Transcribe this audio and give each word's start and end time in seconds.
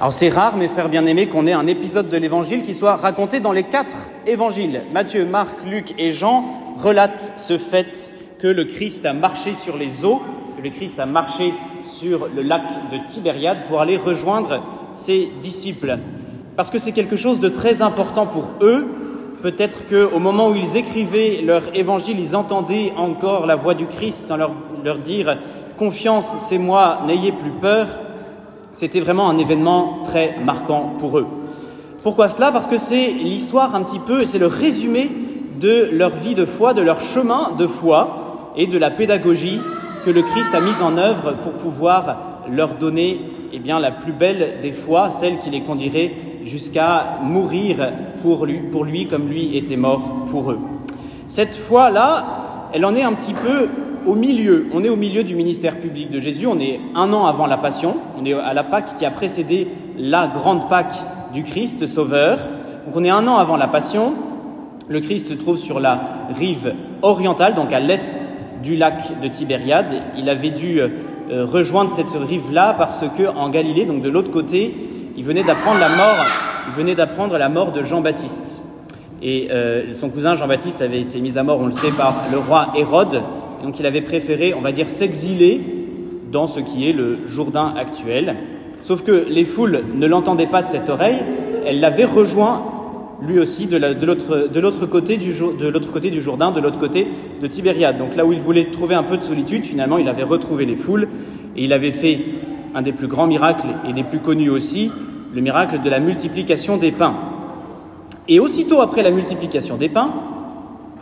Alors 0.00 0.12
c'est 0.12 0.28
rare, 0.28 0.56
mes 0.56 0.68
frères 0.68 0.88
bien-aimés, 0.88 1.26
qu'on 1.26 1.48
ait 1.48 1.52
un 1.52 1.66
épisode 1.66 2.08
de 2.08 2.16
l'évangile 2.16 2.62
qui 2.62 2.76
soit 2.76 2.94
raconté 2.94 3.40
dans 3.40 3.50
les 3.50 3.64
quatre 3.64 4.12
évangiles. 4.28 4.82
Matthieu, 4.92 5.24
Marc, 5.24 5.56
Luc 5.66 5.92
et 5.98 6.12
Jean 6.12 6.44
relatent 6.80 7.32
ce 7.34 7.58
fait 7.58 8.12
que 8.38 8.46
le 8.46 8.64
Christ 8.64 9.06
a 9.06 9.12
marché 9.12 9.54
sur 9.54 9.76
les 9.76 10.04
eaux, 10.04 10.22
que 10.56 10.62
le 10.62 10.70
Christ 10.70 11.00
a 11.00 11.06
marché 11.06 11.52
sur 11.82 12.28
le 12.32 12.42
lac 12.42 12.62
de 12.92 13.08
Tibériade 13.08 13.66
pour 13.68 13.80
aller 13.80 13.96
rejoindre 13.96 14.62
ses 14.94 15.32
disciples. 15.42 15.98
Parce 16.54 16.70
que 16.70 16.78
c'est 16.78 16.92
quelque 16.92 17.16
chose 17.16 17.40
de 17.40 17.48
très 17.48 17.82
important 17.82 18.26
pour 18.26 18.52
eux. 18.60 18.86
Peut-être 19.42 19.88
qu'au 19.88 20.20
moment 20.20 20.50
où 20.50 20.54
ils 20.54 20.76
écrivaient 20.76 21.40
leur 21.44 21.76
évangile, 21.76 22.20
ils 22.20 22.36
entendaient 22.36 22.92
encore 22.96 23.46
la 23.46 23.56
voix 23.56 23.74
du 23.74 23.86
Christ 23.86 24.30
en 24.30 24.36
leur, 24.36 24.52
leur 24.84 24.98
dire 24.98 25.38
Confiance, 25.76 26.36
c'est 26.38 26.58
moi, 26.58 27.02
n'ayez 27.06 27.32
plus 27.32 27.52
peur. 27.52 27.86
C'était 28.78 29.00
vraiment 29.00 29.28
un 29.28 29.38
événement 29.38 30.04
très 30.04 30.36
marquant 30.38 30.94
pour 31.00 31.18
eux. 31.18 31.26
Pourquoi 32.04 32.28
cela? 32.28 32.52
Parce 32.52 32.68
que 32.68 32.78
c'est 32.78 33.08
l'histoire 33.08 33.74
un 33.74 33.82
petit 33.82 33.98
peu, 33.98 34.22
et 34.22 34.24
c'est 34.24 34.38
le 34.38 34.46
résumé 34.46 35.10
de 35.58 35.88
leur 35.90 36.10
vie 36.10 36.36
de 36.36 36.44
foi, 36.44 36.74
de 36.74 36.80
leur 36.80 37.00
chemin 37.00 37.50
de 37.58 37.66
foi 37.66 38.52
et 38.56 38.68
de 38.68 38.78
la 38.78 38.92
pédagogie 38.92 39.60
que 40.04 40.10
le 40.10 40.22
Christ 40.22 40.54
a 40.54 40.60
mise 40.60 40.80
en 40.80 40.96
œuvre 40.96 41.34
pour 41.42 41.54
pouvoir 41.54 42.44
leur 42.48 42.74
donner 42.74 43.20
eh 43.52 43.58
bien, 43.58 43.80
la 43.80 43.90
plus 43.90 44.12
belle 44.12 44.58
des 44.62 44.70
foi, 44.70 45.10
celle 45.10 45.40
qui 45.40 45.50
les 45.50 45.64
conduirait 45.64 46.12
jusqu'à 46.44 47.18
mourir 47.20 47.78
pour 48.22 48.46
lui, 48.46 48.60
pour 48.60 48.84
lui 48.84 49.06
comme 49.06 49.28
lui 49.28 49.56
était 49.56 49.76
mort 49.76 50.24
pour 50.30 50.52
eux. 50.52 50.60
Cette 51.26 51.56
foi-là, 51.56 52.68
elle 52.72 52.84
en 52.84 52.94
est 52.94 53.02
un 53.02 53.14
petit 53.14 53.34
peu 53.34 53.68
au 54.08 54.14
milieu. 54.14 54.66
On 54.72 54.82
est 54.82 54.88
au 54.88 54.96
milieu 54.96 55.22
du 55.22 55.36
ministère 55.36 55.78
public 55.78 56.10
de 56.10 56.18
Jésus. 56.18 56.46
On 56.46 56.58
est 56.58 56.80
un 56.94 57.12
an 57.12 57.26
avant 57.26 57.46
la 57.46 57.58
Passion. 57.58 57.96
On 58.18 58.24
est 58.24 58.32
à 58.32 58.54
la 58.54 58.64
Pâque 58.64 58.96
qui 58.96 59.04
a 59.04 59.10
précédé 59.10 59.68
la 59.98 60.26
grande 60.26 60.66
Pâque 60.68 60.94
du 61.34 61.42
Christ 61.42 61.86
Sauveur. 61.86 62.38
Donc 62.86 62.96
on 62.96 63.04
est 63.04 63.10
un 63.10 63.28
an 63.28 63.36
avant 63.36 63.58
la 63.58 63.68
Passion. 63.68 64.14
Le 64.88 65.00
Christ 65.00 65.28
se 65.28 65.34
trouve 65.34 65.58
sur 65.58 65.78
la 65.78 66.00
rive 66.34 66.74
orientale, 67.02 67.54
donc 67.54 67.74
à 67.74 67.80
l'est 67.80 68.32
du 68.62 68.76
lac 68.76 69.20
de 69.20 69.28
Tibériade. 69.28 69.92
Il 70.16 70.30
avait 70.30 70.50
dû 70.50 70.80
euh, 70.80 70.88
rejoindre 71.44 71.90
cette 71.90 72.10
rive-là 72.10 72.74
parce 72.78 73.04
que 73.16 73.28
en 73.28 73.50
Galilée, 73.50 73.84
donc 73.84 74.00
de 74.00 74.08
l'autre 74.08 74.30
côté, 74.30 74.74
il 75.18 75.24
venait 75.24 75.44
d'apprendre 75.44 75.80
la 75.80 75.90
mort. 75.90 76.24
Il 76.68 76.72
venait 76.72 76.94
d'apprendre 76.94 77.36
la 77.36 77.50
mort 77.50 77.72
de 77.72 77.82
Jean-Baptiste. 77.82 78.62
Et 79.20 79.48
euh, 79.50 79.92
son 79.92 80.08
cousin 80.08 80.34
Jean-Baptiste 80.34 80.80
avait 80.80 81.00
été 81.00 81.20
mis 81.20 81.36
à 81.36 81.42
mort, 81.42 81.58
on 81.60 81.66
le 81.66 81.72
sait, 81.72 81.90
par 81.90 82.14
le 82.32 82.38
roi 82.38 82.68
Hérode. 82.74 83.22
Donc 83.62 83.78
il 83.80 83.86
avait 83.86 84.00
préféré, 84.00 84.54
on 84.54 84.60
va 84.60 84.72
dire, 84.72 84.88
s'exiler 84.88 85.60
dans 86.30 86.46
ce 86.46 86.60
qui 86.60 86.88
est 86.88 86.92
le 86.92 87.26
Jourdain 87.26 87.74
actuel. 87.76 88.36
Sauf 88.82 89.02
que 89.02 89.26
les 89.28 89.44
foules 89.44 89.82
ne 89.94 90.06
l'entendaient 90.06 90.46
pas 90.46 90.62
de 90.62 90.66
cette 90.66 90.88
oreille, 90.88 91.18
elles 91.66 91.80
l'avaient 91.80 92.04
rejoint 92.04 92.62
lui 93.20 93.40
aussi 93.40 93.66
de 93.66 93.76
l'autre 94.56 94.86
côté, 94.86 95.16
du, 95.16 95.34
côté 95.92 96.10
du 96.10 96.20
Jourdain, 96.20 96.52
de 96.52 96.60
l'autre 96.60 96.78
côté 96.78 97.06
de 97.42 97.46
Tibériade. 97.46 97.98
Donc 97.98 98.14
là 98.16 98.24
où 98.24 98.32
il 98.32 98.40
voulait 98.40 98.66
trouver 98.66 98.94
un 98.94 99.02
peu 99.02 99.16
de 99.16 99.24
solitude, 99.24 99.64
finalement 99.64 99.98
il 99.98 100.08
avait 100.08 100.22
retrouvé 100.22 100.66
les 100.66 100.76
foules 100.76 101.08
et 101.56 101.64
il 101.64 101.72
avait 101.72 101.90
fait 101.90 102.20
un 102.74 102.82
des 102.82 102.92
plus 102.92 103.08
grands 103.08 103.26
miracles 103.26 103.68
et 103.88 103.92
des 103.92 104.04
plus 104.04 104.20
connus 104.20 104.50
aussi, 104.50 104.92
le 105.34 105.40
miracle 105.40 105.80
de 105.80 105.90
la 105.90 106.00
multiplication 106.00 106.76
des 106.76 106.92
pains. 106.92 107.16
Et 108.28 108.40
aussitôt 108.40 108.80
après 108.80 109.02
la 109.02 109.10
multiplication 109.10 109.76
des 109.76 109.88
pains, 109.88 110.12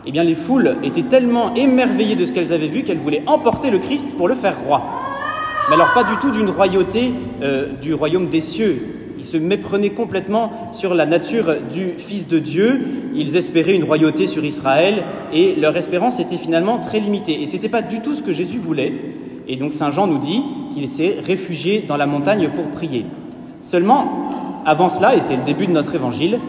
eh 0.07 0.11
bien 0.11 0.23
les 0.23 0.35
foules 0.35 0.77
étaient 0.83 1.03
tellement 1.03 1.53
émerveillées 1.53 2.15
de 2.15 2.23
ce 2.23 2.31
qu'elles 2.31 2.53
avaient 2.53 2.67
vu 2.67 2.83
qu'elles 2.83 2.97
voulaient 2.97 3.23
emporter 3.25 3.69
le 3.69 3.77
Christ 3.77 4.15
pour 4.15 4.29
le 4.29 4.35
faire 4.35 4.57
roi. 4.59 4.81
Mais 5.67 5.75
alors 5.75 5.93
pas 5.93 6.05
du 6.05 6.15
tout 6.17 6.31
d'une 6.31 6.49
royauté 6.49 7.13
euh, 7.43 7.73
du 7.73 7.93
royaume 7.93 8.29
des 8.29 8.39
cieux. 8.39 8.81
Ils 9.17 9.25
se 9.25 9.35
méprenaient 9.35 9.89
complètement 9.89 10.51
sur 10.71 10.93
la 10.93 11.05
nature 11.05 11.57
du 11.69 11.89
Fils 11.97 12.27
de 12.29 12.39
Dieu. 12.39 12.81
Ils 13.15 13.35
espéraient 13.35 13.75
une 13.75 13.83
royauté 13.83 14.27
sur 14.27 14.45
Israël 14.45 15.03
et 15.33 15.55
leur 15.55 15.75
espérance 15.75 16.21
était 16.21 16.37
finalement 16.37 16.77
très 16.77 16.99
limitée. 16.99 17.41
Et 17.41 17.45
ce 17.45 17.53
n'était 17.53 17.67
pas 17.67 17.81
du 17.81 17.99
tout 17.99 18.13
ce 18.13 18.23
que 18.23 18.31
Jésus 18.31 18.59
voulait. 18.59 18.93
Et 19.49 19.57
donc 19.57 19.73
Saint 19.73 19.89
Jean 19.89 20.07
nous 20.07 20.19
dit 20.19 20.43
qu'il 20.73 20.87
s'est 20.87 21.17
réfugié 21.21 21.83
dans 21.85 21.97
la 21.97 22.07
montagne 22.07 22.49
pour 22.49 22.67
prier. 22.69 23.05
Seulement, 23.61 24.29
avant 24.65 24.87
cela, 24.87 25.15
et 25.15 25.19
c'est 25.19 25.35
le 25.35 25.43
début 25.43 25.67
de 25.67 25.71
notre 25.71 25.95
évangile, 25.95 26.39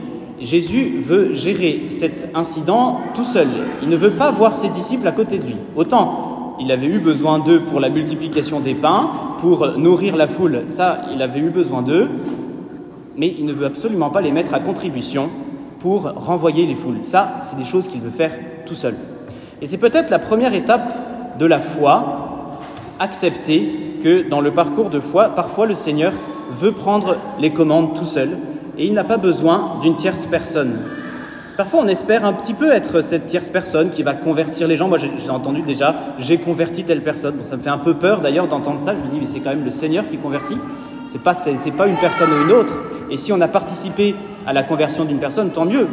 Jésus 0.40 0.98
veut 0.98 1.32
gérer 1.32 1.82
cet 1.84 2.30
incident 2.34 3.00
tout 3.14 3.24
seul. 3.24 3.48
Il 3.82 3.88
ne 3.88 3.96
veut 3.96 4.12
pas 4.12 4.30
voir 4.30 4.56
ses 4.56 4.68
disciples 4.68 5.08
à 5.08 5.12
côté 5.12 5.38
de 5.38 5.46
lui. 5.46 5.56
Autant 5.76 6.38
il 6.60 6.72
avait 6.72 6.86
eu 6.86 6.98
besoin 6.98 7.38
d'eux 7.38 7.60
pour 7.60 7.80
la 7.80 7.88
multiplication 7.88 8.60
des 8.60 8.74
pains, 8.74 9.10
pour 9.38 9.78
nourrir 9.78 10.16
la 10.16 10.26
foule, 10.26 10.64
ça, 10.66 11.02
il 11.12 11.22
avait 11.22 11.40
eu 11.40 11.50
besoin 11.50 11.82
d'eux, 11.82 12.08
mais 13.16 13.34
il 13.38 13.46
ne 13.46 13.52
veut 13.52 13.66
absolument 13.66 14.10
pas 14.10 14.20
les 14.20 14.32
mettre 14.32 14.54
à 14.54 14.60
contribution 14.60 15.30
pour 15.78 16.12
renvoyer 16.12 16.66
les 16.66 16.74
foules. 16.74 17.02
Ça, 17.02 17.36
c'est 17.42 17.56
des 17.56 17.64
choses 17.64 17.86
qu'il 17.86 18.00
veut 18.00 18.10
faire 18.10 18.36
tout 18.66 18.74
seul. 18.74 18.94
Et 19.62 19.66
c'est 19.66 19.78
peut-être 19.78 20.10
la 20.10 20.18
première 20.18 20.54
étape 20.54 21.38
de 21.38 21.46
la 21.46 21.60
foi, 21.60 22.58
accepter 22.98 23.98
que 24.02 24.28
dans 24.28 24.40
le 24.40 24.52
parcours 24.52 24.90
de 24.90 25.00
foi, 25.00 25.28
parfois 25.28 25.66
le 25.66 25.74
Seigneur 25.74 26.12
veut 26.50 26.72
prendre 26.72 27.16
les 27.38 27.50
commandes 27.50 27.94
tout 27.94 28.04
seul, 28.04 28.30
et 28.78 28.86
il 28.86 28.94
n'a 28.94 29.04
pas 29.04 29.16
besoin 29.16 29.78
d'une 29.82 29.96
tierce 29.96 30.26
personne. 30.26 30.78
Parfois, 31.56 31.80
on 31.82 31.88
espère 31.88 32.24
un 32.24 32.32
petit 32.32 32.54
peu 32.54 32.70
être 32.70 33.00
cette 33.00 33.26
tierce 33.26 33.50
personne 33.50 33.90
qui 33.90 34.04
va 34.04 34.14
convertir 34.14 34.68
les 34.68 34.76
gens. 34.76 34.86
Moi, 34.86 34.98
j'ai 34.98 35.30
entendu 35.30 35.62
déjà, 35.62 35.96
j'ai 36.16 36.38
converti 36.38 36.84
telle 36.84 37.02
personne. 37.02 37.34
Bon, 37.34 37.42
ça 37.42 37.56
me 37.56 37.62
fait 37.62 37.68
un 37.68 37.78
peu 37.78 37.94
peur 37.94 38.20
d'ailleurs 38.20 38.46
d'entendre 38.46 38.78
ça. 38.78 38.92
Je 38.94 39.04
me 39.04 39.12
dis, 39.12 39.18
mais 39.18 39.26
c'est 39.26 39.40
quand 39.40 39.50
même 39.50 39.64
le 39.64 39.72
Seigneur 39.72 40.08
qui 40.08 40.18
convertit. 40.18 40.56
C'est 41.08 41.20
pas, 41.20 41.34
c'est 41.34 41.70
pas 41.72 41.88
une 41.88 41.96
personne 41.96 42.28
ou 42.30 42.44
une 42.44 42.52
autre. 42.52 42.80
Et 43.10 43.16
si 43.16 43.32
on 43.32 43.40
a 43.40 43.48
participé 43.48 44.14
à 44.46 44.52
la 44.52 44.62
conversion 44.62 45.04
d'une 45.04 45.18
personne, 45.18 45.50
tant 45.50 45.64
mieux. 45.64 45.88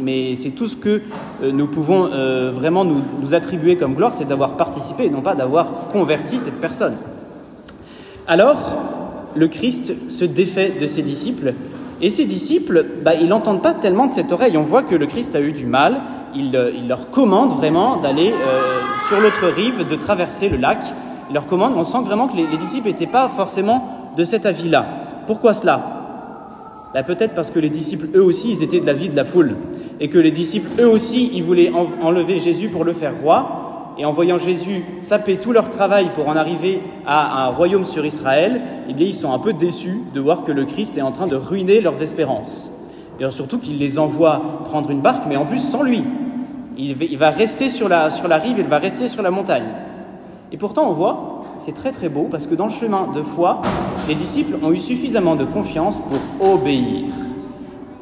Mais 0.00 0.36
c'est 0.36 0.50
tout 0.50 0.68
ce 0.68 0.76
que 0.76 1.02
euh, 1.42 1.50
nous 1.50 1.66
pouvons 1.66 2.08
euh, 2.12 2.52
vraiment 2.54 2.84
nous, 2.84 3.02
nous 3.20 3.34
attribuer 3.34 3.76
comme 3.76 3.94
gloire, 3.94 4.14
c'est 4.14 4.24
d'avoir 4.24 4.56
participé 4.56 5.06
et 5.06 5.10
non 5.10 5.22
pas 5.22 5.34
d'avoir 5.34 5.88
converti 5.90 6.38
cette 6.38 6.60
personne. 6.60 6.94
Alors, 8.28 8.76
le 9.34 9.48
Christ 9.48 9.94
se 10.08 10.24
défait 10.24 10.74
de 10.80 10.86
ses 10.86 11.02
disciples 11.02 11.54
et 12.00 12.10
ses 12.10 12.26
disciples, 12.26 12.84
bah, 13.04 13.14
ils 13.14 13.28
n'entendent 13.28 13.62
pas 13.62 13.74
tellement 13.74 14.06
de 14.06 14.12
cette 14.12 14.30
oreille. 14.30 14.56
On 14.56 14.62
voit 14.62 14.82
que 14.82 14.94
le 14.94 15.06
Christ 15.06 15.34
a 15.34 15.40
eu 15.40 15.52
du 15.52 15.66
mal. 15.66 16.00
Il, 16.34 16.54
euh, 16.54 16.70
leur 16.86 17.10
commande 17.10 17.52
vraiment 17.52 17.96
d'aller 17.96 18.32
euh, 18.32 18.80
sur 19.08 19.20
l'autre 19.20 19.48
rive, 19.48 19.86
de 19.86 19.94
traverser 19.96 20.48
le 20.48 20.58
lac. 20.58 20.82
Il 21.28 21.34
leur 21.34 21.46
commande. 21.46 21.74
On 21.76 21.84
sent 21.84 22.02
vraiment 22.04 22.28
que 22.28 22.36
les, 22.36 22.56
disciples 22.56 22.86
n'étaient 22.86 23.06
pas 23.06 23.28
forcément 23.28 24.12
de 24.16 24.24
cet 24.24 24.46
avis-là. 24.46 24.86
Pourquoi 25.26 25.52
cela? 25.52 25.82
Bah, 26.94 27.02
Peut-être 27.02 27.34
parce 27.34 27.50
que 27.50 27.58
les 27.58 27.70
disciples, 27.70 28.06
eux 28.14 28.22
aussi, 28.22 28.50
ils 28.50 28.62
étaient 28.62 28.80
de 28.80 28.86
la 28.86 28.92
vie 28.92 29.08
de 29.08 29.16
la 29.16 29.24
foule. 29.24 29.56
Et 29.98 30.08
que 30.08 30.18
les 30.18 30.30
disciples, 30.30 30.80
eux 30.80 30.88
aussi, 30.88 31.32
ils 31.34 31.42
voulaient 31.42 31.72
enlever 32.00 32.38
Jésus 32.38 32.68
pour 32.68 32.84
le 32.84 32.92
faire 32.92 33.14
roi 33.20 33.67
et 33.98 34.04
en 34.04 34.12
voyant 34.12 34.38
Jésus 34.38 34.84
saper 35.02 35.38
tout 35.38 35.52
leur 35.52 35.70
travail 35.70 36.12
pour 36.14 36.28
en 36.28 36.36
arriver 36.36 36.80
à 37.04 37.46
un 37.46 37.48
royaume 37.48 37.84
sur 37.84 38.06
Israël, 38.06 38.62
eh 38.88 38.94
bien, 38.94 39.06
ils 39.06 39.14
sont 39.14 39.32
un 39.32 39.40
peu 39.40 39.52
déçus 39.52 40.00
de 40.14 40.20
voir 40.20 40.44
que 40.44 40.52
le 40.52 40.64
Christ 40.64 40.96
est 40.96 41.02
en 41.02 41.10
train 41.10 41.26
de 41.26 41.34
ruiner 41.34 41.80
leurs 41.80 42.00
espérances. 42.00 42.70
Et 43.18 43.28
surtout 43.32 43.58
qu'il 43.58 43.78
les 43.78 43.98
envoie 43.98 44.40
prendre 44.64 44.90
une 44.90 45.00
barque, 45.00 45.24
mais 45.28 45.36
en 45.36 45.44
plus 45.44 45.58
sans 45.58 45.82
lui. 45.82 46.04
Il 46.76 47.18
va 47.18 47.30
rester 47.30 47.70
sur 47.70 47.88
la, 47.88 48.10
sur 48.10 48.28
la 48.28 48.38
rive, 48.38 48.56
il 48.58 48.66
va 48.66 48.78
rester 48.78 49.08
sur 49.08 49.22
la 49.22 49.32
montagne. 49.32 49.66
Et 50.52 50.56
pourtant, 50.56 50.88
on 50.88 50.92
voit, 50.92 51.42
c'est 51.58 51.74
très 51.74 51.90
très 51.90 52.08
beau, 52.08 52.28
parce 52.30 52.46
que 52.46 52.54
dans 52.54 52.66
le 52.66 52.72
chemin 52.72 53.08
de 53.12 53.22
foi, 53.22 53.60
les 54.06 54.14
disciples 54.14 54.56
ont 54.62 54.70
eu 54.70 54.78
suffisamment 54.78 55.34
de 55.34 55.44
confiance 55.44 56.00
pour 56.00 56.52
obéir. 56.52 57.06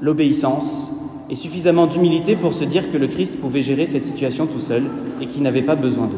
L'obéissance, 0.02 0.92
et 1.28 1.36
suffisamment 1.36 1.86
d'humilité 1.86 2.36
pour 2.36 2.52
se 2.52 2.64
dire 2.64 2.90
que 2.90 2.96
le 2.96 3.08
Christ 3.08 3.38
pouvait 3.38 3.62
gérer 3.62 3.86
cette 3.86 4.04
situation 4.04 4.46
tout 4.46 4.60
seul 4.60 4.84
et 5.20 5.26
qu'il 5.26 5.42
n'avait 5.42 5.62
pas 5.62 5.74
besoin 5.74 6.06
d'eux. 6.06 6.16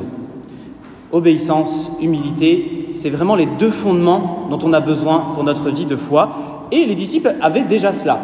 Obéissance, 1.10 1.90
humilité, 2.02 2.88
c'est 2.92 3.08
vraiment 3.08 3.34
les 3.34 3.46
deux 3.46 3.70
fondements 3.70 4.46
dont 4.50 4.58
on 4.62 4.72
a 4.74 4.80
besoin 4.80 5.24
pour 5.34 5.44
notre 5.44 5.70
vie 5.70 5.86
de 5.86 5.96
foi. 5.96 6.66
Et 6.70 6.84
les 6.84 6.94
disciples 6.94 7.34
avaient 7.40 7.62
déjà 7.62 7.92
cela. 7.92 8.18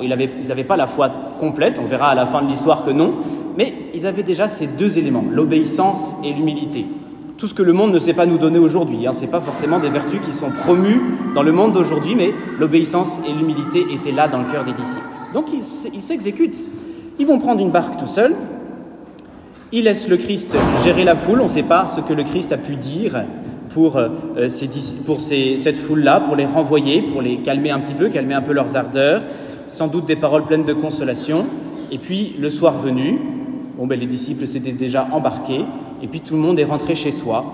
Ils 0.00 0.08
n'avaient 0.08 0.64
pas 0.64 0.78
la 0.78 0.86
foi 0.86 1.10
complète, 1.38 1.78
on 1.82 1.86
verra 1.86 2.08
à 2.08 2.14
la 2.14 2.24
fin 2.24 2.40
de 2.40 2.48
l'histoire 2.48 2.84
que 2.84 2.90
non, 2.90 3.12
mais 3.58 3.74
ils 3.92 4.06
avaient 4.06 4.22
déjà 4.22 4.48
ces 4.48 4.66
deux 4.66 4.96
éléments, 4.96 5.24
l'obéissance 5.30 6.16
et 6.24 6.32
l'humilité. 6.32 6.86
Tout 7.36 7.46
ce 7.46 7.52
que 7.52 7.62
le 7.62 7.74
monde 7.74 7.92
ne 7.92 7.98
sait 7.98 8.14
pas 8.14 8.24
nous 8.24 8.38
donner 8.38 8.58
aujourd'hui, 8.58 9.06
hein, 9.06 9.12
ce 9.12 9.22
n'est 9.22 9.30
pas 9.30 9.42
forcément 9.42 9.78
des 9.78 9.90
vertus 9.90 10.20
qui 10.20 10.32
sont 10.32 10.50
promues 10.50 11.02
dans 11.34 11.42
le 11.42 11.52
monde 11.52 11.72
d'aujourd'hui, 11.72 12.14
mais 12.14 12.32
l'obéissance 12.58 13.20
et 13.28 13.32
l'humilité 13.32 13.84
étaient 13.92 14.12
là 14.12 14.28
dans 14.28 14.38
le 14.38 14.50
cœur 14.50 14.64
des 14.64 14.72
disciples. 14.72 15.19
Donc 15.34 15.46
ils 15.52 15.62
s'exécutent. 16.02 16.68
Ils 17.18 17.26
vont 17.26 17.38
prendre 17.38 17.60
une 17.60 17.70
barque 17.70 17.96
tout 17.96 18.06
seuls. 18.06 18.34
Ils 19.72 19.84
laissent 19.84 20.08
le 20.08 20.16
Christ 20.16 20.56
gérer 20.82 21.04
la 21.04 21.14
foule. 21.14 21.40
On 21.40 21.44
ne 21.44 21.48
sait 21.48 21.62
pas 21.62 21.86
ce 21.86 22.00
que 22.00 22.12
le 22.12 22.24
Christ 22.24 22.52
a 22.52 22.56
pu 22.56 22.76
dire 22.76 23.24
pour, 23.68 23.96
euh, 23.96 24.08
pour 25.06 25.20
cette 25.20 25.76
foule-là, 25.76 26.20
pour 26.20 26.34
les 26.34 26.46
renvoyer, 26.46 27.02
pour 27.02 27.22
les 27.22 27.38
calmer 27.38 27.70
un 27.70 27.78
petit 27.78 27.94
peu, 27.94 28.08
calmer 28.08 28.34
un 28.34 28.42
peu 28.42 28.52
leurs 28.52 28.76
ardeurs. 28.76 29.22
Sans 29.66 29.86
doute 29.86 30.06
des 30.06 30.16
paroles 30.16 30.44
pleines 30.44 30.64
de 30.64 30.72
consolation. 30.72 31.46
Et 31.92 31.98
puis, 31.98 32.34
le 32.40 32.50
soir 32.50 32.76
venu, 32.78 33.20
bon, 33.76 33.86
ben, 33.86 33.98
les 33.98 34.06
disciples 34.06 34.46
s'étaient 34.46 34.72
déjà 34.72 35.06
embarqués. 35.12 35.64
Et 36.02 36.08
puis, 36.08 36.20
tout 36.20 36.34
le 36.34 36.40
monde 36.40 36.58
est 36.58 36.64
rentré 36.64 36.96
chez 36.96 37.12
soi. 37.12 37.44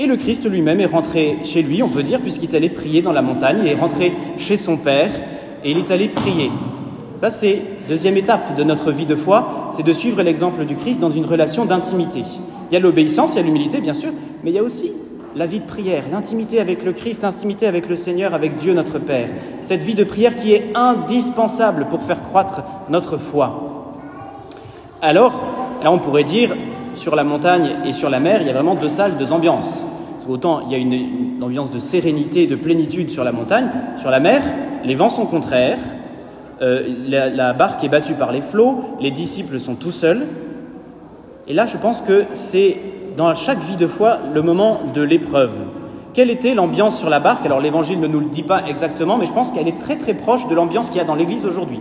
Et 0.00 0.06
le 0.06 0.16
Christ 0.16 0.50
lui-même 0.50 0.80
est 0.80 0.86
rentré 0.86 1.38
chez 1.42 1.62
lui, 1.62 1.82
on 1.82 1.90
peut 1.90 2.02
dire, 2.02 2.20
puisqu'il 2.20 2.50
est 2.50 2.56
allé 2.56 2.70
prier 2.70 3.02
dans 3.02 3.12
la 3.12 3.20
montagne, 3.20 3.58
il 3.60 3.68
est 3.68 3.74
rentré 3.74 4.14
chez 4.38 4.56
son 4.56 4.78
Père 4.78 5.10
et 5.62 5.72
il 5.72 5.78
est 5.78 5.90
allé 5.90 6.08
prier. 6.08 6.50
Ça, 7.20 7.28
c'est 7.28 7.62
deuxième 7.86 8.16
étape 8.16 8.56
de 8.56 8.64
notre 8.64 8.92
vie 8.92 9.04
de 9.04 9.14
foi, 9.14 9.68
c'est 9.76 9.82
de 9.82 9.92
suivre 9.92 10.22
l'exemple 10.22 10.64
du 10.64 10.74
Christ 10.74 11.00
dans 11.00 11.10
une 11.10 11.26
relation 11.26 11.66
d'intimité. 11.66 12.22
Il 12.70 12.72
y 12.72 12.76
a 12.78 12.80
l'obéissance, 12.80 13.34
il 13.34 13.36
y 13.36 13.40
a 13.40 13.42
l'humilité, 13.42 13.82
bien 13.82 13.92
sûr, 13.92 14.08
mais 14.42 14.50
il 14.50 14.54
y 14.54 14.58
a 14.58 14.62
aussi 14.62 14.92
la 15.36 15.44
vie 15.44 15.60
de 15.60 15.66
prière, 15.66 16.04
l'intimité 16.10 16.60
avec 16.60 16.82
le 16.82 16.94
Christ, 16.94 17.22
l'intimité 17.22 17.66
avec 17.66 17.90
le 17.90 17.94
Seigneur, 17.94 18.32
avec 18.32 18.56
Dieu 18.56 18.72
notre 18.72 18.98
Père. 18.98 19.28
Cette 19.60 19.82
vie 19.82 19.94
de 19.94 20.02
prière 20.02 20.34
qui 20.34 20.54
est 20.54 20.70
indispensable 20.74 21.88
pour 21.90 22.02
faire 22.02 22.22
croître 22.22 22.62
notre 22.88 23.18
foi. 23.18 23.98
Alors, 25.02 25.44
là, 25.84 25.92
on 25.92 25.98
pourrait 25.98 26.24
dire, 26.24 26.56
sur 26.94 27.14
la 27.16 27.24
montagne 27.24 27.76
et 27.84 27.92
sur 27.92 28.08
la 28.08 28.18
mer, 28.18 28.38
il 28.40 28.46
y 28.46 28.50
a 28.50 28.54
vraiment 28.54 28.76
deux 28.76 28.88
salles, 28.88 29.18
deux 29.18 29.34
ambiances. 29.34 29.84
Autant 30.26 30.62
il 30.62 30.72
y 30.72 30.74
a 30.74 30.78
une, 30.78 31.42
ambiance 31.42 31.70
de 31.70 31.80
sérénité, 31.80 32.46
de 32.46 32.56
plénitude 32.56 33.10
sur 33.10 33.24
la 33.24 33.32
montagne, 33.32 33.70
sur 33.98 34.08
la 34.10 34.20
mer, 34.20 34.42
les 34.84 34.94
vents 34.94 35.10
sont 35.10 35.26
contraires, 35.26 35.78
euh, 36.62 36.86
la, 37.08 37.28
la, 37.28 37.52
barque 37.52 37.82
est 37.84 37.88
battue 37.88 38.14
par 38.14 38.32
les 38.32 38.42
flots, 38.42 38.80
les 39.00 39.10
disciples 39.10 39.58
sont 39.60 39.74
tout 39.74 39.90
seuls. 39.90 40.26
Et 41.48 41.54
là, 41.54 41.66
je 41.66 41.76
pense 41.76 42.00
que 42.00 42.24
c'est 42.34 42.76
dans 43.16 43.34
chaque 43.34 43.60
vie 43.60 43.76
de 43.76 43.86
foi 43.86 44.18
le 44.34 44.42
moment 44.42 44.80
de 44.94 45.02
l'épreuve. 45.02 45.54
Quelle 46.12 46.30
était 46.30 46.54
l'ambiance 46.54 46.98
sur 46.98 47.08
la 47.08 47.20
barque? 47.20 47.46
Alors 47.46 47.60
l'évangile 47.60 48.00
ne 48.00 48.06
nous 48.06 48.20
le 48.20 48.26
dit 48.26 48.42
pas 48.42 48.62
exactement, 48.66 49.16
mais 49.16 49.26
je 49.26 49.32
pense 49.32 49.50
qu'elle 49.50 49.68
est 49.68 49.78
très 49.78 49.96
très 49.96 50.14
proche 50.14 50.48
de 50.48 50.54
l'ambiance 50.54 50.90
qu'il 50.90 50.98
y 50.98 51.00
a 51.00 51.04
dans 51.04 51.14
l'Église 51.14 51.46
aujourd'hui. 51.46 51.80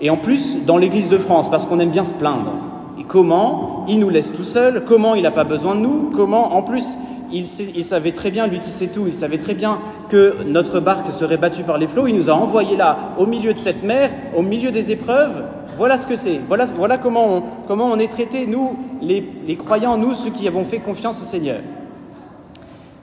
Et 0.00 0.10
en 0.10 0.16
plus, 0.16 0.64
dans 0.66 0.78
l'Église 0.78 1.08
de 1.08 1.16
France, 1.16 1.48
parce 1.48 1.64
qu'on 1.64 1.78
aime 1.78 1.90
bien 1.90 2.04
se 2.04 2.12
plaindre. 2.12 2.52
Et 2.98 3.04
comment? 3.04 3.84
Il 3.88 4.00
nous 4.00 4.10
laisse 4.10 4.32
tout 4.32 4.42
seuls 4.42 4.84
Comment 4.84 5.14
il 5.14 5.22
n'a 5.22 5.30
pas 5.30 5.44
besoin 5.44 5.74
de 5.74 5.80
nous? 5.80 6.10
Comment, 6.14 6.54
en 6.54 6.62
plus, 6.62 6.98
il, 7.32 7.84
savait 7.84 8.12
très 8.12 8.30
bien, 8.30 8.46
lui 8.46 8.60
qui 8.60 8.70
sait 8.70 8.88
tout, 8.88 9.04
il 9.06 9.14
savait 9.14 9.38
très 9.38 9.54
bien 9.54 9.78
que 10.08 10.36
notre 10.46 10.80
barque 10.80 11.10
serait 11.10 11.38
battue 11.38 11.64
par 11.64 11.78
les 11.78 11.86
flots. 11.86 12.06
Il 12.06 12.14
nous 12.14 12.30
a 12.30 12.34
envoyés 12.34 12.76
là, 12.76 13.14
au 13.18 13.26
milieu 13.26 13.54
de 13.54 13.58
cette 13.58 13.82
mer, 13.82 14.10
au 14.36 14.42
milieu 14.42 14.70
des 14.70 14.90
épreuves. 14.90 15.42
Voilà 15.78 15.96
ce 15.96 16.06
que 16.06 16.16
c'est. 16.16 16.40
Voilà, 16.46 16.98
comment, 16.98 17.42
on, 17.68 17.98
est 17.98 18.10
traité, 18.10 18.46
nous, 18.46 18.76
les, 19.00 19.56
croyants, 19.56 19.96
nous, 19.96 20.14
ceux 20.14 20.30
qui 20.30 20.46
avons 20.46 20.64
fait 20.64 20.78
confiance 20.78 21.22
au 21.22 21.24
Seigneur. 21.24 21.60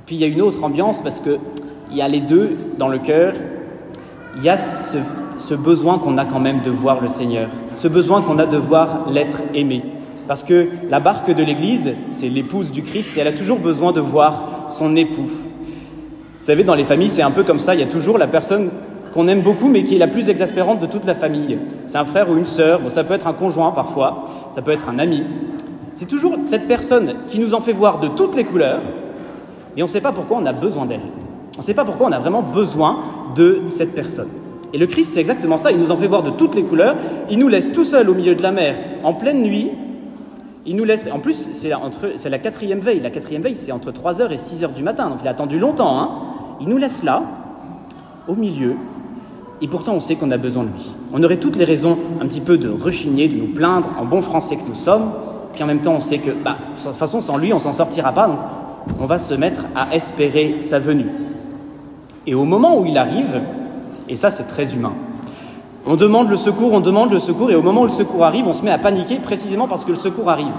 Puis 0.05 0.15
il 0.15 0.21
y 0.21 0.23
a 0.23 0.27
une 0.27 0.41
autre 0.41 0.63
ambiance 0.63 1.01
parce 1.01 1.19
que 1.19 1.37
il 1.91 1.97
y 1.97 2.01
a 2.01 2.07
les 2.07 2.21
deux 2.21 2.55
dans 2.77 2.87
le 2.87 2.99
cœur. 2.99 3.33
Il 4.37 4.43
y 4.43 4.49
a 4.49 4.57
ce 4.57 5.55
besoin 5.55 5.97
qu'on 5.97 6.17
a 6.17 6.25
quand 6.25 6.39
même 6.39 6.61
de 6.61 6.69
voir 6.69 7.01
le 7.01 7.07
Seigneur, 7.07 7.49
ce 7.77 7.87
besoin 7.87 8.21
qu'on 8.21 8.37
a 8.37 8.45
de 8.45 8.57
voir 8.57 9.09
l'être 9.11 9.41
aimé. 9.55 9.83
Parce 10.29 10.43
que 10.43 10.67
la 10.91 10.99
barque 10.99 11.33
de 11.33 11.41
l'Église, 11.41 11.91
c'est 12.11 12.29
l'épouse 12.29 12.71
du 12.71 12.83
Christ 12.83 13.17
et 13.17 13.21
elle 13.21 13.27
a 13.27 13.31
toujours 13.31 13.57
besoin 13.57 13.93
de 13.93 13.99
voir 13.99 14.67
son 14.69 14.95
époux. 14.95 15.23
Vous 15.23 16.45
savez, 16.45 16.63
dans 16.63 16.75
les 16.75 16.83
familles, 16.83 17.09
c'est 17.09 17.23
un 17.23 17.31
peu 17.31 17.43
comme 17.43 17.59
ça, 17.59 17.73
il 17.73 17.79
y 17.79 17.83
a 17.83 17.87
toujours 17.87 18.19
la 18.19 18.27
personne 18.27 18.69
qu'on 19.11 19.27
aime 19.27 19.41
beaucoup 19.41 19.69
mais 19.69 19.83
qui 19.83 19.95
est 19.95 19.97
la 19.97 20.05
plus 20.05 20.29
exaspérante 20.29 20.79
de 20.79 20.85
toute 20.85 21.07
la 21.07 21.15
famille. 21.15 21.57
C'est 21.87 21.97
un 21.97 22.05
frère 22.05 22.29
ou 22.29 22.37
une 22.37 22.45
sœur, 22.45 22.79
bon, 22.79 22.91
ça 22.91 23.03
peut 23.03 23.15
être 23.15 23.25
un 23.25 23.33
conjoint 23.33 23.71
parfois, 23.71 24.25
ça 24.53 24.61
peut 24.61 24.69
être 24.69 24.87
un 24.87 24.99
ami. 24.99 25.23
C'est 25.95 26.07
toujours 26.07 26.35
cette 26.43 26.67
personne 26.67 27.15
qui 27.27 27.39
nous 27.39 27.55
en 27.55 27.59
fait 27.59 27.73
voir 27.73 27.99
de 27.99 28.07
toutes 28.09 28.35
les 28.35 28.43
couleurs 28.43 28.81
et 29.75 29.81
on 29.81 29.85
ne 29.85 29.89
sait 29.89 29.99
pas 29.99 30.11
pourquoi 30.11 30.37
on 30.37 30.45
a 30.45 30.53
besoin 30.53 30.85
d'elle. 30.85 31.01
On 31.55 31.61
ne 31.61 31.63
sait 31.63 31.73
pas 31.73 31.85
pourquoi 31.85 32.05
on 32.05 32.11
a 32.11 32.19
vraiment 32.19 32.43
besoin 32.43 32.99
de 33.35 33.63
cette 33.69 33.95
personne. 33.95 34.29
Et 34.73 34.77
le 34.77 34.85
Christ, 34.85 35.13
c'est 35.13 35.21
exactement 35.21 35.57
ça. 35.57 35.71
Il 35.71 35.79
nous 35.79 35.89
en 35.89 35.95
fait 35.95 36.05
voir 36.05 36.21
de 36.21 36.29
toutes 36.29 36.53
les 36.53 36.61
couleurs. 36.61 36.95
Il 37.31 37.39
nous 37.39 37.47
laisse 37.47 37.71
tout 37.71 37.83
seul 37.83 38.07
au 38.11 38.13
milieu 38.13 38.35
de 38.35 38.43
la 38.43 38.51
mer, 38.51 38.75
en 39.03 39.15
pleine 39.15 39.41
nuit. 39.41 39.71
Il 40.65 40.75
nous 40.75 40.83
laisse. 40.83 41.09
En 41.11 41.19
plus, 41.19 41.49
c'est, 41.53 41.69
la 41.69 42.39
quatrième 42.39 42.79
veille. 42.79 42.99
La 42.99 43.09
quatrième 43.09 43.41
veille, 43.41 43.55
c'est 43.55 43.71
entre 43.71 43.91
3h 43.91 44.31
et 44.31 44.35
6h 44.35 44.73
du 44.73 44.83
matin. 44.83 45.09
Donc 45.09 45.19
il 45.21 45.27
a 45.27 45.31
attendu 45.31 45.59
longtemps. 45.59 45.99
Hein. 45.99 46.09
Il 46.61 46.67
nous 46.67 46.77
laisse 46.77 47.03
là, 47.03 47.23
au 48.27 48.35
milieu. 48.35 48.75
Et 49.61 49.67
pourtant, 49.67 49.93
on 49.93 49.99
sait 49.99 50.15
qu'on 50.15 50.31
a 50.31 50.37
besoin 50.37 50.63
de 50.63 50.69
lui. 50.69 50.91
On 51.13 51.21
aurait 51.23 51.37
toutes 51.37 51.55
les 51.55 51.65
raisons 51.65 51.97
un 52.21 52.27
petit 52.27 52.41
peu 52.41 52.57
de 52.57 52.69
rechigner, 52.69 53.27
de 53.27 53.35
nous 53.35 53.53
plaindre 53.53 53.89
en 53.99 54.05
bon 54.05 54.21
français 54.21 54.55
que 54.55 54.67
nous 54.67 54.75
sommes. 54.75 55.11
Puis 55.53 55.63
en 55.63 55.67
même 55.67 55.81
temps, 55.81 55.95
on 55.95 55.99
sait 55.99 56.19
que, 56.19 56.31
bah, 56.31 56.57
de 56.75 56.81
toute 56.81 56.95
façon, 56.95 57.19
sans 57.19 57.37
lui, 57.37 57.51
on 57.53 57.59
s'en 57.59 57.73
sortira 57.73 58.13
pas. 58.13 58.27
Donc 58.27 58.97
on 58.99 59.05
va 59.05 59.19
se 59.19 59.33
mettre 59.33 59.65
à 59.75 59.93
espérer 59.93 60.57
sa 60.61 60.79
venue. 60.79 61.09
Et 62.25 62.35
au 62.35 62.45
moment 62.45 62.79
où 62.79 62.85
il 62.85 62.97
arrive, 62.97 63.41
et 64.07 64.15
ça, 64.15 64.31
c'est 64.31 64.45
très 64.45 64.73
humain. 64.73 64.93
On 65.91 65.95
demande 65.95 66.29
le 66.29 66.37
secours, 66.37 66.73
on 66.73 66.81
demande 66.81 67.11
le 67.11 67.19
secours, 67.19 67.49
et 67.49 67.55
au 67.55 67.63
moment 67.63 67.81
où 67.81 67.85
le 67.85 67.89
secours 67.89 68.23
arrive, 68.23 68.47
on 68.47 68.53
se 68.53 68.61
met 68.61 68.69
à 68.69 68.77
paniquer 68.77 69.17
précisément 69.19 69.67
parce 69.67 69.85
que 69.85 69.89
le 69.89 69.97
secours 69.97 70.29
arrive. 70.29 70.53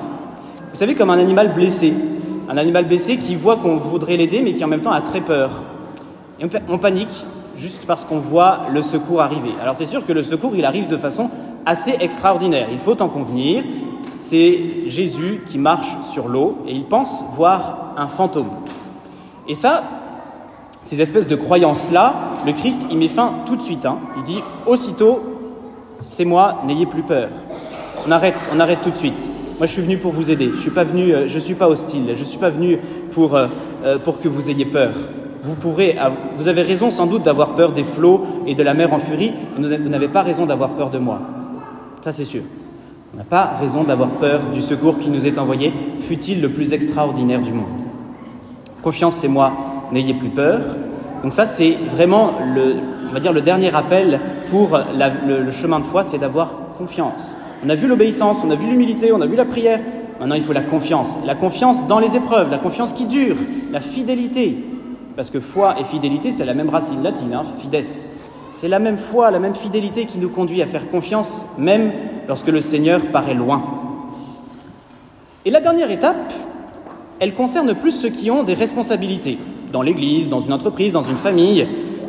Vous 0.73 0.77
savez, 0.77 0.97
comme 0.97 1.09
un 1.09 1.19
animal 1.21 1.55
blessé. 1.55 1.95
Un 2.49 2.57
animal 2.57 2.89
blessé 2.89 3.17
qui 3.17 3.37
voit 3.37 3.55
qu'on 3.55 3.77
voudrait 3.77 4.17
l'aider, 4.17 4.43
mais 4.43 4.55
qui 4.55 4.65
en 4.65 4.67
même 4.67 4.81
temps 4.81 4.91
a 4.91 5.01
très 5.03 5.21
peur. 5.21 5.53
On 6.69 6.79
panique 6.79 7.25
juste 7.57 7.85
parce 7.87 8.03
qu'on 8.03 8.19
voit 8.19 8.63
le 8.73 8.83
secours 8.83 9.21
arriver. 9.21 9.53
Alors 9.63 9.77
c'est 9.77 9.85
sûr 9.85 10.05
que 10.05 10.13
le 10.13 10.25
secours, 10.25 10.57
il 10.57 10.65
arrive 10.65 10.89
de 10.89 10.97
façon 10.97 11.31
assez 11.65 11.95
extraordinaire. 12.01 12.67
Il 12.73 12.81
faut 12.81 13.01
en 13.01 13.09
convenir. 13.09 13.63
C'est 14.19 14.59
Jésus 14.87 15.45
qui 15.47 15.59
marche 15.59 15.97
sur 16.03 16.27
l'eau 16.27 16.59
et 16.67 16.75
il 16.75 16.87
pense 16.87 17.25
voir 17.31 17.95
un 17.97 18.09
fantôme. 18.09 18.51
Et 19.47 19.55
ça, 19.55 19.85
ces 20.83 21.01
espèces 21.01 21.27
de 21.27 21.37
croyances-là, 21.37 22.35
le 22.47 22.53
Christ 22.53 22.87
y 22.91 22.97
met 22.97 23.09
fin 23.09 23.35
tout 23.47 23.57
de 23.57 23.63
suite. 23.63 23.87
Hein. 23.87 23.99
Il 24.17 24.23
dit 24.23 24.43
aussitôt, 24.67 25.21
c'est 26.03 26.25
moi, 26.25 26.63
n'ayez 26.67 26.87
plus 26.87 27.03
peur. 27.03 27.29
On 28.07 28.11
arrête, 28.11 28.49
on 28.55 28.61
arrête 28.61 28.81
tout 28.83 28.91
de 28.91 28.97
suite. 28.97 29.33
Moi, 29.59 29.67
je 29.67 29.73
suis 29.73 29.83
venu 29.83 29.99
pour 29.99 30.13
vous 30.13 30.31
aider. 30.31 30.51
Je 30.55 30.61
suis 30.61 30.71
pas 30.71 30.85
je 30.87 31.39
suis 31.39 31.55
pas 31.55 31.69
hostile. 31.69 32.15
Je 32.15 32.25
suis 32.25 32.39
pas 32.39 32.49
venu 32.49 32.79
pour 33.11 33.37
euh, 33.37 33.99
pour 33.99 34.21
que 34.21 34.29
vous 34.29 34.51
ayez 34.51 34.65
peur. 34.65 34.93
Vous 35.43 35.55
pourrez, 35.55 35.97
vous 36.37 36.49
avez 36.49 36.61
raison 36.61 36.91
sans 36.91 37.07
doute 37.07 37.23
d'avoir 37.23 37.55
peur 37.55 37.73
des 37.73 37.85
flots 37.85 38.25
et 38.47 38.55
de 38.55 38.63
la 38.63 38.75
mer 38.75 38.93
en 38.93 38.99
furie, 38.99 39.33
vous 39.57 39.63
n'avez 39.63 40.09
pas 40.09 40.23
raison 40.23 40.45
d'avoir 40.45 40.71
peur 40.71 40.91
de 40.91 40.99
moi. 40.99 41.21
Ça, 42.03 42.13
c'est 42.13 42.27
sûr. 42.27 42.43
On 43.15 43.17
n'a 43.17 43.25
pas 43.25 43.55
raison 43.59 43.83
d'avoir 43.83 44.11
peur 44.11 44.41
du 44.53 44.61
secours 44.61 44.99
qui 44.99 45.09
nous 45.09 45.27
est 45.27 45.39
envoyé, 45.39 45.73
fut-il 45.99 46.43
le 46.43 46.51
plus 46.51 46.75
extraordinaire 46.75 47.41
du 47.41 47.55
monde. 47.55 47.69
Confiance, 48.83 49.17
c'est 49.17 49.29
moi, 49.29 49.53
n'ayez 49.93 50.15
plus 50.15 50.29
peur. 50.29 50.61
Donc 51.23 51.35
ça, 51.35 51.45
c'est 51.45 51.77
vraiment 51.91 52.33
le, 52.55 52.77
on 53.11 53.13
va 53.13 53.21
dire 53.21 53.33
le 53.33 53.41
dernier 53.41 53.75
appel 53.75 54.21
pour 54.47 54.79
le 55.27 55.51
chemin 55.51 55.81
de 55.81 55.85
foi, 55.85 56.05
c'est 56.05 56.19
d'avoir 56.19 56.55
confiance. 56.79 57.37
On 57.65 57.69
a 57.69 57.75
vu 57.75 57.87
l'obéissance, 57.87 58.39
on 58.45 58.51
a 58.51 58.55
vu 58.55 58.67
l'humilité, 58.67 59.13
on 59.13 59.21
a 59.21 59.27
vu 59.27 59.37
la 59.37 59.45
prière. 59.45 59.81
Maintenant, 60.19 60.35
il 60.35 60.43
faut 60.43 60.53
la 60.53 60.63
confiance. 60.63 61.19
La 61.27 61.35
confiance 61.35 61.87
dans 61.87 61.99
les 61.99 62.17
épreuves, 62.17 62.51
la 62.51 62.59
confiance 62.59 62.93
qui 62.93 63.05
dure, 63.05 63.37
la 63.73 63.81
fidélité. 63.81 64.57
Parce 65.17 65.31
que 65.31 65.41
foi 65.41 65.77
et 65.79 65.85
fidélité, 65.85 66.33
c'est 66.33 66.45
la 66.45 66.55
même 66.55 66.71
racine 66.71 67.03
latine, 67.03 67.35
hein, 67.35 67.43
fides. 67.59 67.85
C'est 68.53 68.69
la 68.69 68.79
même 68.79 68.99
foi, 68.99 69.31
la 69.31 69.39
même 69.39 69.55
fidélité 69.55 70.05
qui 70.05 70.19
nous 70.19 70.29
conduit 70.29 70.63
à 70.63 70.67
faire 70.67 70.89
confiance, 70.89 71.47
même 71.59 71.93
lorsque 72.29 72.49
le 72.49 72.61
Seigneur 72.61 73.01
paraît 73.09 73.35
loin. 73.35 73.63
Et 75.45 75.51
la 75.51 75.61
dernière 75.61 75.91
étape, 75.91 76.33
elle 77.19 77.35
concerne 77.35 77.75
plus 77.75 77.93
ceux 77.93 78.11
qui 78.11 78.31
ont 78.31 78.43
des 78.43 78.55
responsabilités, 78.55 79.39
dans 79.73 79.83
l'Église, 79.83 80.29
dans 80.29 80.41
une 80.41 80.53
entreprise, 80.53 80.93
dans 80.93 81.03
une 81.03 81.17
famille. 81.17 81.67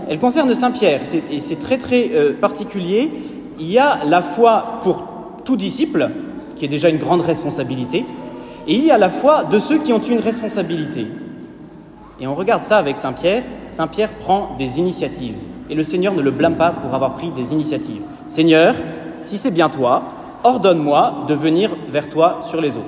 Elle 0.09 0.19
concerne 0.19 0.53
Saint 0.53 0.71
Pierre, 0.71 1.01
et 1.31 1.39
c'est 1.39 1.59
très 1.59 1.77
très 1.77 2.11
euh, 2.13 2.33
particulier. 2.33 3.11
Il 3.59 3.71
y 3.71 3.77
a 3.77 3.99
la 4.05 4.21
foi 4.21 4.79
pour 4.81 5.03
tout 5.45 5.55
disciple, 5.55 6.09
qui 6.55 6.65
est 6.65 6.67
déjà 6.67 6.89
une 6.89 6.97
grande 6.97 7.21
responsabilité, 7.21 8.05
et 8.67 8.75
il 8.75 8.85
y 8.85 8.91
a 8.91 8.97
la 8.97 9.09
foi 9.09 9.43
de 9.45 9.57
ceux 9.59 9.77
qui 9.77 9.93
ont 9.93 9.99
une 9.99 10.19
responsabilité. 10.19 11.07
Et 12.19 12.27
on 12.27 12.35
regarde 12.35 12.61
ça 12.61 12.77
avec 12.77 12.97
Saint 12.97 13.13
Pierre. 13.13 13.43
Saint 13.71 13.87
Pierre 13.87 14.13
prend 14.13 14.55
des 14.57 14.77
initiatives. 14.77 15.35
Et 15.69 15.75
le 15.75 15.83
Seigneur 15.83 16.13
ne 16.13 16.21
le 16.21 16.31
blâme 16.31 16.55
pas 16.55 16.71
pour 16.71 16.93
avoir 16.93 17.13
pris 17.13 17.29
des 17.29 17.53
initiatives. 17.53 18.01
Seigneur, 18.27 18.75
si 19.21 19.37
c'est 19.37 19.51
bien 19.51 19.69
toi, 19.69 20.03
ordonne-moi 20.43 21.25
de 21.27 21.33
venir 21.33 21.75
vers 21.89 22.09
toi 22.09 22.39
sur 22.41 22.61
les 22.61 22.77
eaux. 22.77 22.85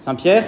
Saint 0.00 0.14
Pierre, 0.14 0.44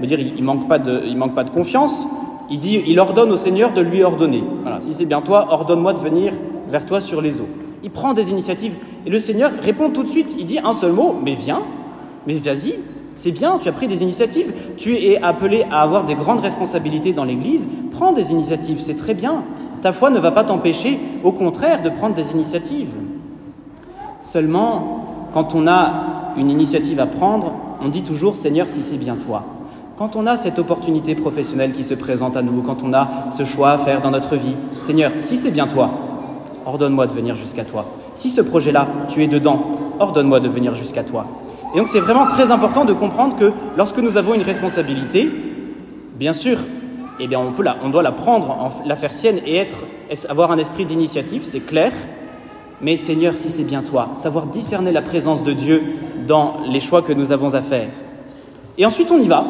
veut 0.00 0.06
dire, 0.06 0.18
il 0.18 0.42
manque 0.42 0.68
manque 0.68 1.34
pas 1.34 1.44
de 1.44 1.50
confiance. 1.50 2.06
Il 2.50 3.00
ordonne 3.00 3.32
au 3.32 3.36
Seigneur 3.36 3.72
de 3.72 3.80
lui 3.80 4.02
ordonner. 4.02 4.44
Voilà, 4.62 4.80
si 4.80 4.94
c'est 4.94 5.04
bien 5.04 5.20
toi, 5.20 5.48
ordonne-moi 5.50 5.92
de 5.92 6.00
venir 6.00 6.32
vers 6.68 6.86
toi 6.86 7.00
sur 7.00 7.20
les 7.20 7.40
eaux. 7.40 7.48
Il 7.82 7.90
prend 7.90 8.14
des 8.14 8.30
initiatives 8.30 8.74
et 9.04 9.10
le 9.10 9.18
Seigneur 9.20 9.50
répond 9.62 9.90
tout 9.90 10.02
de 10.02 10.08
suite. 10.08 10.36
Il 10.38 10.46
dit 10.46 10.58
un 10.62 10.72
seul 10.72 10.92
mot, 10.92 11.16
mais 11.24 11.34
viens, 11.34 11.62
mais 12.26 12.34
vas-y, 12.34 12.78
c'est 13.14 13.32
bien, 13.32 13.58
tu 13.60 13.68
as 13.68 13.72
pris 13.72 13.88
des 13.88 14.02
initiatives, 14.02 14.52
tu 14.76 14.94
es 14.94 15.22
appelé 15.22 15.64
à 15.70 15.82
avoir 15.82 16.04
des 16.04 16.14
grandes 16.14 16.40
responsabilités 16.40 17.12
dans 17.12 17.24
l'Église, 17.24 17.68
prends 17.90 18.12
des 18.12 18.30
initiatives, 18.30 18.78
c'est 18.78 18.96
très 18.96 19.14
bien. 19.14 19.42
Ta 19.82 19.92
foi 19.92 20.10
ne 20.10 20.18
va 20.18 20.32
pas 20.32 20.44
t'empêcher, 20.44 21.00
au 21.24 21.32
contraire, 21.32 21.82
de 21.82 21.88
prendre 21.88 22.14
des 22.14 22.32
initiatives. 22.32 22.94
Seulement, 24.20 25.28
quand 25.32 25.54
on 25.54 25.66
a 25.66 26.32
une 26.36 26.50
initiative 26.50 27.00
à 27.00 27.06
prendre, 27.06 27.52
on 27.82 27.88
dit 27.88 28.02
toujours 28.02 28.36
Seigneur, 28.36 28.68
si 28.68 28.82
c'est 28.82 28.96
bien 28.96 29.16
toi. 29.16 29.44
Quand 29.96 30.16
on 30.16 30.26
a 30.26 30.36
cette 30.36 30.58
opportunité 30.58 31.14
professionnelle 31.14 31.72
qui 31.72 31.82
se 31.82 31.94
présente 31.94 32.36
à 32.36 32.42
nous, 32.42 32.62
quand 32.62 32.82
on 32.82 32.92
a 32.92 33.08
ce 33.32 33.44
choix 33.44 33.70
à 33.70 33.78
faire 33.78 34.00
dans 34.00 34.10
notre 34.10 34.36
vie, 34.36 34.56
Seigneur, 34.80 35.12
si 35.20 35.36
c'est 35.36 35.50
bien 35.50 35.66
toi, 35.66 35.90
ordonne-moi 36.66 37.06
de 37.06 37.12
venir 37.12 37.34
jusqu'à 37.34 37.64
toi. 37.64 37.86
Si 38.14 38.30
ce 38.30 38.40
projet-là, 38.40 38.88
tu 39.08 39.22
es 39.22 39.26
dedans, 39.26 39.62
ordonne-moi 39.98 40.40
de 40.40 40.48
venir 40.48 40.74
jusqu'à 40.74 41.02
toi. 41.02 41.26
Et 41.74 41.78
donc 41.78 41.88
c'est 41.88 42.00
vraiment 42.00 42.26
très 42.26 42.50
important 42.50 42.84
de 42.84 42.92
comprendre 42.92 43.36
que 43.36 43.52
lorsque 43.76 43.98
nous 43.98 44.16
avons 44.16 44.34
une 44.34 44.42
responsabilité, 44.42 45.30
Bien 46.16 46.32
sûr, 46.32 46.58
eh 47.20 47.28
bien 47.28 47.38
on, 47.38 47.52
peut 47.52 47.64
on 47.84 47.90
doit 47.90 48.02
la 48.02 48.12
prendre, 48.12 48.70
la 48.86 48.96
faire 48.96 49.12
sienne 49.12 49.38
et 49.44 49.56
être, 49.56 49.84
avoir 50.30 50.50
un 50.50 50.56
esprit 50.56 50.86
d'initiative, 50.86 51.42
c'est 51.44 51.60
clair. 51.60 51.92
Mais 52.80 52.96
Seigneur, 52.96 53.36
si 53.36 53.50
c'est 53.50 53.64
bien 53.64 53.82
toi, 53.82 54.08
savoir 54.14 54.46
discerner 54.46 54.92
la 54.92 55.02
présence 55.02 55.44
de 55.44 55.52
Dieu 55.52 55.82
dans 56.26 56.56
les 56.66 56.80
choix 56.80 57.02
que 57.02 57.12
nous 57.12 57.32
avons 57.32 57.52
à 57.54 57.60
faire. 57.60 57.90
Et 58.78 58.86
ensuite 58.86 59.10
on 59.10 59.18
y 59.18 59.28
va. 59.28 59.44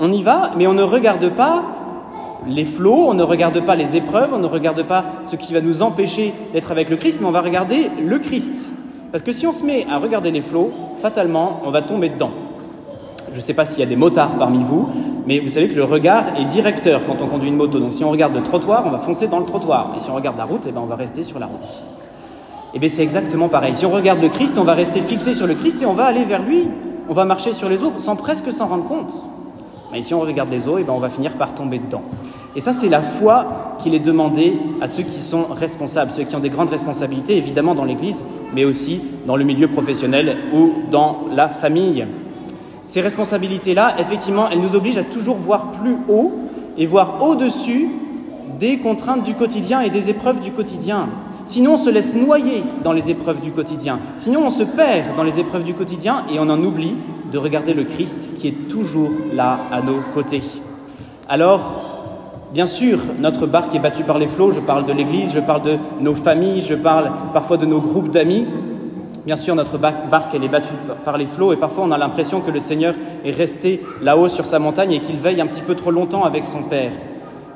On 0.00 0.12
y 0.12 0.22
va, 0.22 0.52
mais 0.56 0.66
on 0.66 0.74
ne 0.74 0.82
regarde 0.82 1.28
pas 1.30 1.64
les 2.46 2.64
flots, 2.64 3.06
on 3.08 3.14
ne 3.14 3.22
regarde 3.22 3.60
pas 3.64 3.74
les 3.74 3.96
épreuves, 3.96 4.30
on 4.32 4.38
ne 4.38 4.46
regarde 4.46 4.82
pas 4.82 5.04
ce 5.24 5.36
qui 5.36 5.52
va 5.52 5.60
nous 5.60 5.82
empêcher 5.82 6.34
d'être 6.52 6.70
avec 6.70 6.90
le 6.90 6.96
Christ, 6.96 7.18
mais 7.20 7.26
on 7.26 7.32
va 7.32 7.40
regarder 7.40 7.90
le 8.02 8.18
Christ. 8.18 8.74
Parce 9.12 9.22
que 9.22 9.32
si 9.32 9.46
on 9.46 9.52
se 9.52 9.64
met 9.64 9.86
à 9.90 9.98
regarder 9.98 10.30
les 10.30 10.42
flots, 10.42 10.70
fatalement, 10.96 11.60
on 11.64 11.70
va 11.70 11.82
tomber 11.82 12.08
dedans. 12.08 12.32
Je 13.30 13.36
ne 13.36 13.40
sais 13.40 13.54
pas 13.54 13.64
s'il 13.64 13.80
y 13.80 13.82
a 13.82 13.86
des 13.86 13.96
motards 13.96 14.36
parmi 14.36 14.62
vous, 14.62 14.88
mais 15.26 15.40
vous 15.40 15.48
savez 15.48 15.68
que 15.68 15.74
le 15.74 15.84
regard 15.84 16.38
est 16.38 16.44
directeur 16.44 17.04
quand 17.04 17.22
on 17.22 17.26
conduit 17.26 17.48
une 17.48 17.56
moto. 17.56 17.78
Donc 17.78 17.92
si 17.92 18.04
on 18.04 18.10
regarde 18.10 18.34
le 18.34 18.42
trottoir, 18.42 18.84
on 18.86 18.90
va 18.90 18.98
foncer 18.98 19.26
dans 19.26 19.38
le 19.38 19.46
trottoir. 19.46 19.94
Et 19.96 20.00
si 20.00 20.10
on 20.10 20.14
regarde 20.14 20.36
la 20.36 20.44
route, 20.44 20.66
eh 20.68 20.72
ben, 20.72 20.80
on 20.82 20.86
va 20.86 20.96
rester 20.96 21.22
sur 21.22 21.38
la 21.38 21.46
route. 21.46 21.84
Et 22.74 22.76
eh 22.76 22.78
bien 22.80 22.88
c'est 22.88 23.02
exactement 23.02 23.48
pareil. 23.48 23.76
Si 23.76 23.86
on 23.86 23.90
regarde 23.90 24.20
le 24.20 24.28
Christ, 24.28 24.58
on 24.58 24.64
va 24.64 24.74
rester 24.74 25.00
fixé 25.00 25.32
sur 25.32 25.46
le 25.46 25.54
Christ 25.54 25.80
et 25.82 25.86
on 25.86 25.92
va 25.92 26.06
aller 26.06 26.24
vers 26.24 26.42
lui. 26.42 26.68
On 27.08 27.12
va 27.12 27.24
marcher 27.24 27.52
sur 27.52 27.68
les 27.68 27.84
eaux 27.84 27.92
sans 27.98 28.16
presque 28.16 28.52
s'en 28.52 28.66
rendre 28.66 28.84
compte. 28.84 29.14
Mais 29.94 30.02
si 30.02 30.12
on 30.12 30.20
regarde 30.20 30.50
les 30.50 30.66
eaux, 30.66 30.76
eh 30.76 30.82
ben, 30.82 30.92
on 30.92 30.98
va 30.98 31.08
finir 31.08 31.34
par 31.34 31.54
tomber 31.54 31.78
dedans. 31.78 32.02
Et 32.56 32.60
ça, 32.60 32.72
c'est 32.72 32.88
la 32.88 33.00
foi 33.00 33.76
qu'il 33.78 33.94
est 33.94 34.00
demandé 34.00 34.58
à 34.80 34.88
ceux 34.88 35.04
qui 35.04 35.20
sont 35.20 35.44
responsables, 35.44 36.10
ceux 36.10 36.24
qui 36.24 36.34
ont 36.34 36.40
des 36.40 36.50
grandes 36.50 36.68
responsabilités, 36.68 37.36
évidemment 37.36 37.76
dans 37.76 37.84
l'Église, 37.84 38.24
mais 38.52 38.64
aussi 38.64 39.00
dans 39.24 39.36
le 39.36 39.44
milieu 39.44 39.68
professionnel 39.68 40.36
ou 40.52 40.72
dans 40.90 41.20
la 41.32 41.48
famille. 41.48 42.04
Ces 42.88 43.02
responsabilités-là, 43.02 43.94
effectivement, 44.00 44.50
elles 44.50 44.60
nous 44.60 44.74
obligent 44.74 44.98
à 44.98 45.04
toujours 45.04 45.36
voir 45.36 45.70
plus 45.70 45.96
haut 46.08 46.32
et 46.76 46.86
voir 46.86 47.22
au-dessus 47.22 47.88
des 48.58 48.78
contraintes 48.78 49.22
du 49.22 49.34
quotidien 49.34 49.80
et 49.80 49.90
des 49.90 50.10
épreuves 50.10 50.40
du 50.40 50.50
quotidien. 50.50 51.08
Sinon, 51.46 51.74
on 51.74 51.76
se 51.76 51.90
laisse 51.90 52.14
noyer 52.14 52.64
dans 52.82 52.92
les 52.92 53.10
épreuves 53.10 53.40
du 53.40 53.52
quotidien. 53.52 54.00
Sinon, 54.16 54.46
on 54.46 54.50
se 54.50 54.64
perd 54.64 55.14
dans 55.16 55.22
les 55.22 55.38
épreuves 55.38 55.62
du 55.62 55.74
quotidien 55.74 56.24
et 56.34 56.40
on 56.40 56.48
en 56.48 56.60
oublie 56.64 56.94
de 57.34 57.38
regarder 57.38 57.74
le 57.74 57.82
Christ 57.82 58.30
qui 58.36 58.46
est 58.46 58.68
toujours 58.68 59.10
là 59.34 59.58
à 59.72 59.82
nos 59.82 60.00
côtés. 60.14 60.42
Alors, 61.28 61.90
Bien 62.52 62.66
sûr, 62.66 63.00
notre 63.18 63.48
barque 63.48 63.74
est 63.74 63.80
battue 63.80 64.04
par 64.04 64.20
les 64.20 64.28
flots, 64.28 64.52
je 64.52 64.60
parle 64.60 64.86
de 64.86 64.92
l'Église, 64.92 65.32
je 65.34 65.40
parle 65.40 65.62
de 65.62 65.76
nos 66.00 66.14
familles, 66.14 66.60
je 66.64 66.76
parle 66.76 67.10
parfois 67.32 67.56
de 67.56 67.66
nos 67.66 67.80
groupes 67.80 68.10
d'amis. 68.10 68.46
Bien 69.26 69.34
sûr, 69.34 69.56
notre 69.56 69.76
barque, 69.76 70.32
elle 70.32 70.44
est 70.44 70.48
battue 70.48 70.74
par 71.04 71.18
les 71.18 71.26
flots 71.26 71.52
et 71.52 71.56
parfois 71.56 71.82
on 71.82 71.90
a 71.90 71.98
l'impression 71.98 72.40
que 72.40 72.52
le 72.52 72.60
Seigneur 72.60 72.94
est 73.24 73.32
resté 73.32 73.80
là-haut 74.02 74.28
sur 74.28 74.46
sa 74.46 74.60
montagne 74.60 74.92
et 74.92 75.00
qu'il 75.00 75.16
veille 75.16 75.40
un 75.40 75.48
petit 75.48 75.62
peu 75.62 75.74
trop 75.74 75.90
longtemps 75.90 76.22
avec 76.22 76.44
son 76.44 76.62
Père. 76.62 76.92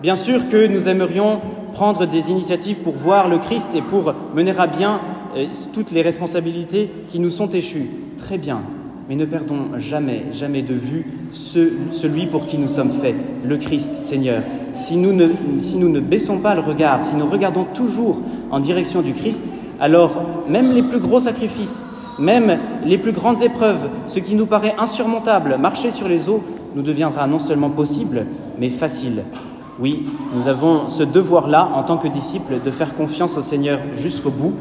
Bien 0.03 0.17
sûr 0.17 0.49
que 0.49 0.67
nous 0.67 0.89
aimerions 0.89 1.41
prendre 1.75 2.05
des 2.05 2.33
initiatives 2.33 2.79
pour 2.79 2.95
voir 2.95 3.29
le 3.29 3.39
Christ 3.39 3.77
et 3.77 3.83
pour 3.83 4.13
mener 4.35 4.53
à 4.59 4.67
bien 4.67 5.01
euh, 5.37 5.47
toutes 5.73 5.93
les 5.93 6.03
responsabilités 6.03 6.91
qui 7.09 7.21
nous 7.21 7.31
sont 7.31 7.51
échues. 7.51 7.89
Très 8.17 8.39
bien, 8.39 8.63
mais 9.09 9.17
ne 9.17 9.25
perdons 9.25 9.79
jamais, 9.79 10.27
jamais 10.33 10.63
de 10.63 10.75
vue 10.75 11.07
celui 11.33 12.27
pour 12.27 12.47
qui 12.47 12.59
nous 12.59 12.69
sommes 12.69 12.93
faits, 12.93 13.17
le 13.43 13.57
Christ 13.57 13.95
Seigneur. 13.95 14.43
Si 14.73 14.97
nous, 14.97 15.15
ne, 15.15 15.29
si 15.59 15.79
nous 15.79 15.89
ne 15.89 16.01
baissons 16.01 16.39
pas 16.39 16.55
le 16.55 16.61
regard, 16.61 17.03
si 17.03 17.15
nous 17.15 17.27
regardons 17.27 17.65
toujours 17.65 18.21
en 18.51 18.61
direction 18.61 19.01
du 19.01 19.15
Christ, 19.15 19.53
alors 19.81 20.23
même 20.49 20.73
les 20.73 20.83
plus 20.83 20.99
gros 20.99 21.21
sacrifices, 21.21 21.91
même 22.19 22.59
les 22.85 22.99
plus 22.99 23.13
grandes 23.13 23.43
épreuves, 23.43 23.89
ce 24.07 24.19
qui 24.19 24.35
nous 24.35 24.47
paraît 24.47 24.75
insurmontable, 24.79 25.57
marcher 25.59 25.91
sur 25.91 26.07
les 26.07 26.29
eaux, 26.29 26.43
nous 26.75 26.83
deviendra 26.83 27.27
non 27.27 27.39
seulement 27.39 27.71
possible, 27.71 28.27
mais 28.61 28.69
facile. 28.69 29.23
Oui, 29.81 30.07
nous 30.35 30.49
avons 30.49 30.91
ce 30.91 31.03
devoir-là, 31.03 31.71
en 31.75 31.83
tant 31.83 31.97
que 31.97 32.09
disciples, 32.09 32.57
de 32.63 32.71
faire 32.71 32.95
confiance 32.95 33.39
au 33.39 33.43
Seigneur 33.43 33.79
jusqu'au 33.95 34.31
bout, 34.31 34.53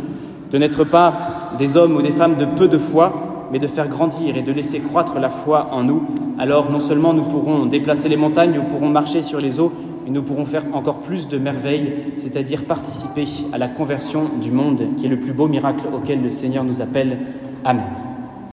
de 0.52 0.58
n'être 0.58 0.86
pas 0.86 1.56
des 1.58 1.76
hommes 1.76 1.98
ou 1.98 2.02
des 2.02 2.12
femmes 2.14 2.38
de 2.38 2.46
peu 2.46 2.70
de 2.70 2.78
foi, 2.78 3.28
mais 3.52 3.60
de 3.60 3.68
faire 3.68 3.88
grandir 3.88 4.38
et 4.38 4.42
de 4.42 4.52
laisser 4.52 4.80
croître 4.80 5.20
la 5.20 5.30
foi 5.30 5.70
en 5.72 5.84
nous, 5.84 6.04
alors 6.40 6.72
non 6.72 6.80
seulement 6.80 7.14
nous 7.14 7.24
pourrons 7.24 7.66
déplacer 7.66 8.10
les 8.10 8.18
montagnes, 8.18 8.54
nous 8.54 8.64
pourrons 8.64 8.90
marcher 8.90 9.22
sur 9.22 9.40
les 9.40 9.60
eaux, 9.60 9.72
mais 10.06 10.12
nous 10.12 10.24
pourrons 10.24 10.46
faire 10.46 10.64
encore 10.74 11.00
plus 11.02 11.28
de 11.28 11.38
merveilles, 11.38 11.94
c'est-à-dire 12.18 12.64
participer 12.64 13.26
à 13.52 13.58
la 13.58 13.68
conversion 13.68 14.30
du 14.42 14.52
monde, 14.52 14.84
qui 14.98 15.06
est 15.06 15.10
le 15.10 15.20
plus 15.20 15.34
beau 15.34 15.48
miracle 15.48 15.86
auquel 15.94 16.22
le 16.22 16.30
Seigneur 16.30 16.64
nous 16.64 16.82
appelle. 16.82 17.20
Amen. 17.66 18.07